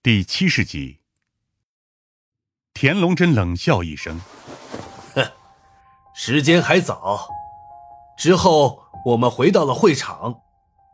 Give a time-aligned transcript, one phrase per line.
[0.00, 1.00] 第七十集，
[2.72, 4.20] 田龙真冷笑一声
[5.12, 5.28] ：“哼，
[6.14, 7.28] 时间还早。”
[8.16, 10.42] 之后，我们回到了会场，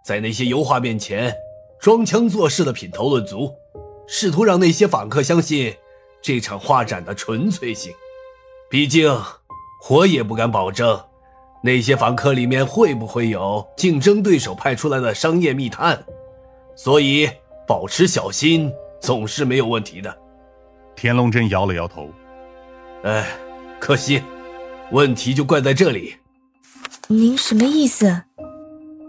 [0.06, 1.35] 在那些油画面前
[1.79, 3.54] 装腔作势的品头论足，
[4.09, 5.77] 试图让那些访客相信
[6.23, 7.93] 这场画展的纯粹性。
[8.71, 9.23] 毕竟，
[9.91, 10.99] 我也不敢保证
[11.63, 16.07] 那些访客里面会不会有竞争对手派出来的商业密探，
[16.75, 17.29] 所以
[17.66, 18.73] 保持小心
[19.05, 20.16] 总是没有问题的。
[20.97, 22.11] 田龙真摇了摇头
[23.05, 23.37] ：“哎，
[23.79, 24.23] 可惜，
[24.93, 26.17] 问题就怪在这里。”
[27.09, 28.23] 您什么意思？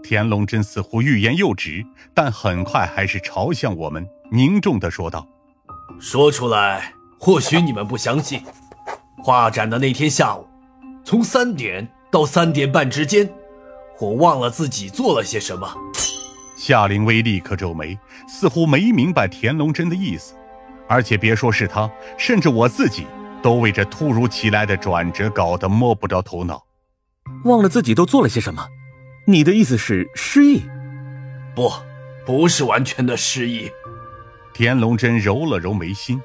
[0.02, 1.82] 田龙真似乎欲言又止，
[2.12, 5.26] 但很快还是朝向我们凝重的说道
[5.98, 8.42] ：“说出来，或许你们不相信。
[9.24, 10.46] 画展的那天下午，
[11.04, 13.32] 从三点到三点半之间，
[13.98, 15.74] 我忘了自己做了些什么。”
[16.56, 17.96] 夏灵薇立刻皱眉，
[18.26, 20.34] 似乎没明白田龙真的意思。
[20.88, 23.06] 而且别说是他，甚至我自己
[23.42, 26.64] 都为这突如其来的转折搞得摸不着头脑。
[27.44, 28.66] 忘了自己都做了些什么？
[29.26, 30.62] 你的意思是失忆？
[31.54, 31.72] 不，
[32.24, 33.70] 不是完全的失忆。
[34.54, 36.20] 田龙真揉了揉眉心。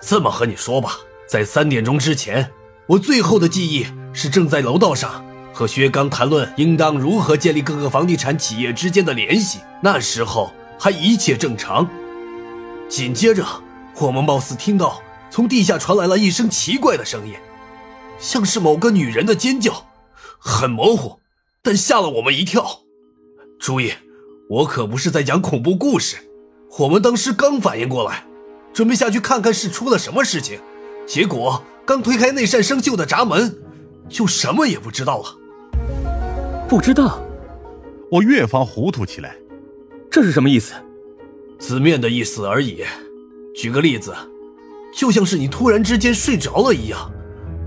[0.00, 2.52] 这么和你说吧，在三点钟之前，
[2.86, 5.23] 我最后的记忆是正在楼道上
[5.54, 9.60] 和薛刚谈论应当如何建立各个房地产企业之间的联系。
[9.80, 11.88] 那时候还一切正常。
[12.88, 13.46] 紧接着，
[13.98, 17.34] 我们貌似听到从地下传来了一声奇怪的声音，
[18.18, 19.86] 像是某个女人的尖叫。
[20.38, 21.20] 很模糊，
[21.62, 22.80] 但吓了我们一跳。
[23.58, 23.94] 注意，
[24.50, 26.16] 我可不是在讲恐怖故事。
[26.80, 28.26] 我们当时刚反应过来，
[28.72, 30.60] 准备下去看看是出了什么事情，
[31.06, 33.56] 结果刚推开那扇生锈的闸门，
[34.08, 35.36] 就什么也不知道了。
[36.66, 37.22] 不知道，
[38.10, 39.36] 我越发糊涂起来。
[40.10, 40.74] 这是什么意思？
[41.58, 42.82] 字面的意思而已。
[43.54, 44.14] 举个例子，
[44.94, 47.12] 就像是你突然之间睡着了一样，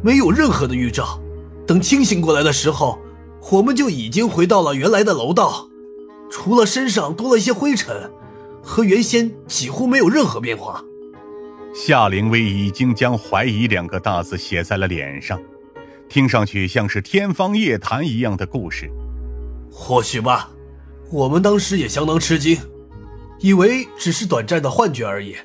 [0.04, 1.20] 没有任何的预兆。
[1.66, 3.00] 等清醒过来的时候，
[3.52, 5.70] 我们就已经回到了原来的楼道，
[6.30, 8.10] 除了身上多了一些灰尘，
[8.64, 10.84] 和原先几乎没有任何变化。
[11.74, 15.40] 夏灵薇已经将怀疑两个大字写在了脸上，
[16.10, 18.90] 听上去像是天方夜谭一样的故事。
[19.72, 20.50] 或许吧，
[21.12, 22.58] 我们当时也相当吃惊，
[23.40, 25.36] 以为只是短暂的幻觉而已。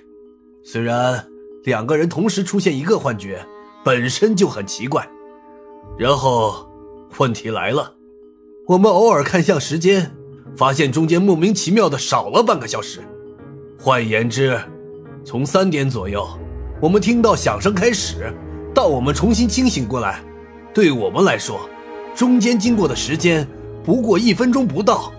[0.65, 1.27] 虽然
[1.65, 3.45] 两个人同时出现一个幻觉，
[3.85, 5.07] 本身就很奇怪。
[5.99, 6.71] 然后，
[7.19, 7.95] 问题来了，
[8.69, 10.11] 我们偶尔看向时间，
[10.57, 13.01] 发现中间莫名其妙的少了半个小时。
[13.79, 14.59] 换言之，
[15.25, 16.27] 从三点左右，
[16.81, 18.33] 我们听到响声开始，
[18.75, 20.23] 到我们重新清醒过来，
[20.75, 21.69] 对我们来说，
[22.15, 23.47] 中间经过的时间
[23.85, 25.13] 不过一分钟不到。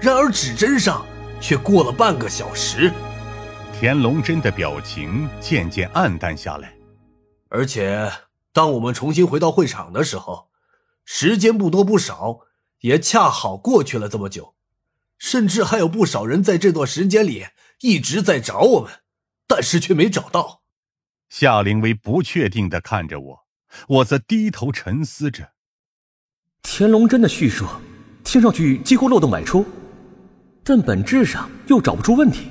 [0.00, 1.04] 然而指针上
[1.40, 2.92] 却过了半个小时。
[3.78, 6.74] 田龙真的表情渐渐暗淡下来，
[7.48, 8.10] 而且。
[8.52, 10.48] 当我们重新回到会场的时候，
[11.04, 12.38] 时间不多不少，
[12.80, 14.54] 也恰好过去了这么久，
[15.18, 17.48] 甚至还有不少人在这段时间里
[17.80, 18.90] 一直在找我们，
[19.46, 20.62] 但是却没找到。
[21.28, 23.45] 夏灵薇不确定的看着我，
[23.88, 25.50] 我则低头沉思着。
[26.62, 27.64] 田龙真的叙述
[28.24, 29.64] 听上去几乎漏洞百出，
[30.64, 32.50] 但本质上又找不出问题，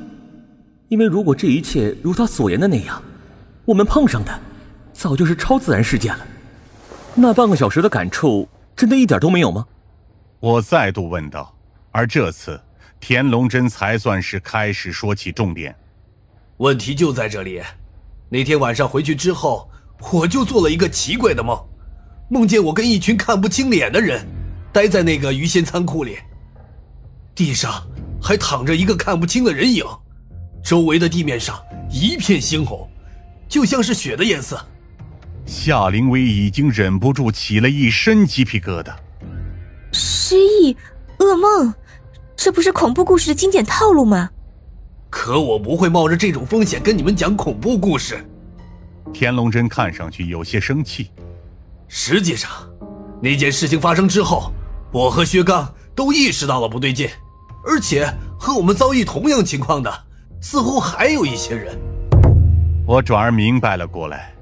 [0.88, 3.02] 因为如果这一切如他所言的那样，
[3.66, 4.41] 我们碰上的。
[4.94, 6.25] 早就是超自然事件了，
[7.16, 8.47] 那半个小时的感触
[8.78, 9.68] 真的一点都没有吗？
[10.40, 11.53] 我再度问道。
[11.91, 12.58] 而这次，
[13.02, 15.75] 田龙真才算是开始说起重点。
[16.58, 17.62] 问题就在这里，
[18.30, 19.69] 那天晚上回去之后，
[20.11, 21.59] 我就做了一个奇怪的梦，
[22.29, 24.25] 梦见我跟一群看不清脸的人，
[24.72, 26.17] 待在那个鱼鲜仓库里，
[27.33, 27.83] 地上
[28.22, 29.84] 还躺着一个看不清的人影，
[30.63, 32.88] 周围的地面上一片猩红，
[33.47, 34.59] 就像是血的颜色。
[35.45, 38.94] 夏灵薇已经忍不住起了一身鸡皮疙瘩。
[39.91, 40.75] 失忆、
[41.19, 41.73] 噩梦，
[42.35, 44.29] 这不是恐怖故事的经典套路吗？
[45.09, 48.17] 可我不会冒着这种风险跟你们讲恐怖故事。
[49.13, 51.11] 田龙真看上去有些生气。
[51.87, 52.49] 实际上，
[53.22, 54.52] 那件事情发生之后，
[54.91, 57.09] 我和薛刚都意识到了不对劲，
[57.66, 58.07] 而且
[58.37, 59.91] 和我们遭遇同样情况的，
[60.41, 61.78] 似乎还有一些人。
[62.85, 64.34] 我转而明白了过来。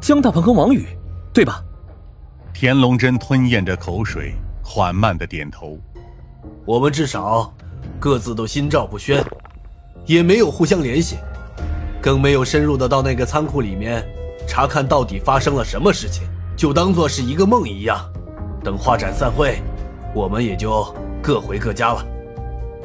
[0.00, 0.86] 江大鹏和王宇，
[1.32, 1.62] 对吧？
[2.52, 5.78] 田龙真吞咽着口水，缓慢的点头。
[6.66, 7.52] 我们至少
[8.00, 9.24] 各自都心照不宣，
[10.06, 11.16] 也没有互相联系，
[12.02, 14.04] 更没有深入的到那个仓库里面
[14.44, 16.24] 查看到底发生了什么事情，
[16.56, 17.96] 就当做是一个梦一样。
[18.64, 19.62] 等画展散会，
[20.12, 22.04] 我们也就各回各家了。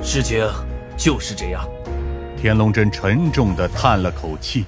[0.04, 0.48] 事情
[0.96, 1.68] 就是这样。
[2.40, 4.66] 天龙真沉重的叹了口气：“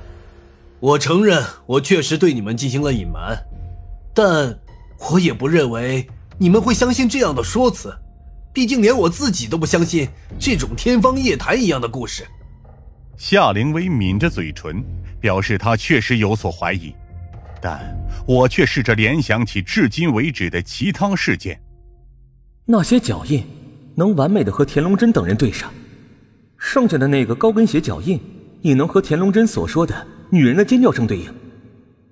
[0.81, 3.38] 我承认，我确实对你们进行了隐瞒，
[4.16, 4.57] 但
[5.12, 6.07] 我也不认为
[6.40, 7.95] 你们会相信这样的说辞。
[8.52, 10.10] 毕竟连我自己都不相信
[10.40, 12.25] 这种天方夜谭一样的故事。”
[13.19, 14.81] 夏灵薇抿着嘴唇，
[15.19, 16.95] 表示她确实有所怀疑，
[17.62, 17.94] 但
[18.25, 21.62] 我却试着联想起至今为止的其他事件，
[22.63, 23.44] 那些脚印
[23.95, 25.69] 能完美的和田龙真等人对上。
[26.57, 28.18] 剩下的那个高跟鞋脚印，
[28.62, 31.25] 也能和田龙真所说的女人的尖叫声对应。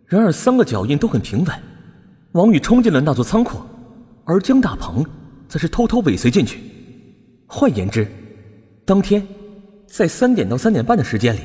[0.07, 1.55] 然而，三个脚印都很平稳。
[2.33, 3.61] 王宇冲进了那座仓库，
[4.25, 5.05] 而江大鹏
[5.47, 6.59] 则是偷偷尾随进去。
[7.45, 8.05] 换言之，
[8.85, 9.25] 当天
[9.87, 11.39] 在三点到三点半的时间里，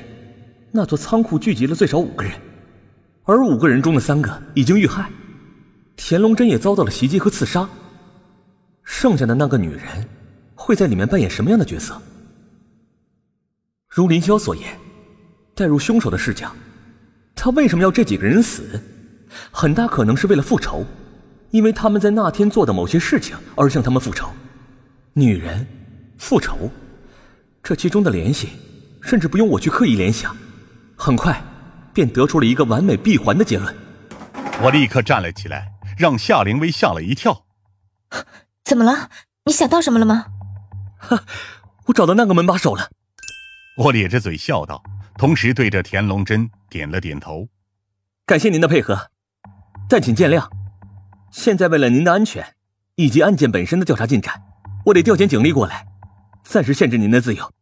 [0.70, 2.32] 那座仓库聚集了最少五个人，
[3.24, 5.08] 而五个人中的三个已经遇害，
[5.96, 7.68] 田龙真也遭到了袭击和刺杀。
[8.82, 9.84] 剩下的那个女人，
[10.54, 11.96] 会在里面扮演什么样的角色？
[13.88, 14.76] 如林霄所言，
[15.54, 16.50] 带入凶手的视角，
[17.34, 18.80] 他为什么要这几个人死？
[19.50, 20.84] 很大可能是为了复仇，
[21.50, 24.28] 因为他们在那天做的某些事情而向他们复仇。
[25.14, 25.66] 女人，
[26.18, 26.70] 复仇，
[27.62, 28.48] 这其中的联系，
[29.00, 30.36] 甚至不用我去刻意联想，
[30.96, 31.40] 很快
[31.94, 33.74] 便得出了一个完美闭环的结论。
[34.60, 37.44] 我立刻站了起来，让夏灵薇吓了一跳。
[38.64, 39.08] 怎么了？
[39.44, 40.26] 你想到什么了吗？
[40.98, 41.24] 哈，
[41.86, 42.90] 我找到那个门把手了。
[43.76, 44.82] 我咧着嘴笑道，
[45.16, 47.48] 同时对着田龙真点了点头。
[48.26, 49.10] 感谢您的配合，
[49.88, 50.48] 但请见谅。
[51.30, 52.54] 现在为了您的安全
[52.96, 54.42] 以及案件本身的调查进展，
[54.86, 55.86] 我得调遣警力过来，
[56.42, 57.61] 暂时限制您的自由。